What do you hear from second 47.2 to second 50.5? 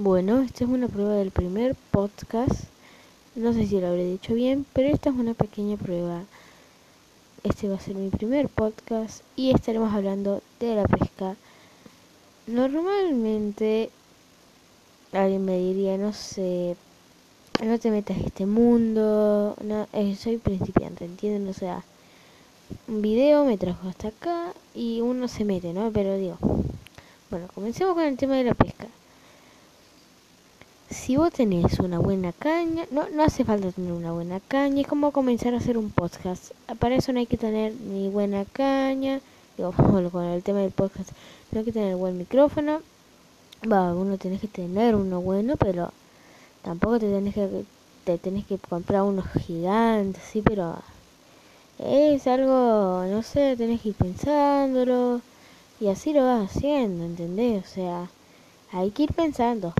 que te tenés que comprar unos gigantes, sí,